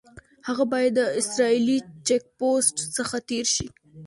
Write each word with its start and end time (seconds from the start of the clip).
هغه 0.47 0.63
باید 0.71 0.93
د 0.99 1.01
اسرائیلي 1.21 1.77
چیک 2.07 2.23
پوسټ 2.37 2.75
څخه 2.97 3.15
تېر 3.29 3.45
شي. 3.55 3.67